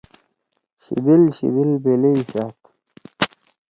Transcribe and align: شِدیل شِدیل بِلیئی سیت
شِدیل 0.83 1.23
شِدیل 1.35 1.71
بِلیئی 1.83 2.21
سیت 2.29 2.59